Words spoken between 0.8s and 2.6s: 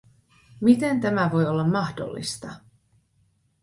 tämä voi olla mahdollista?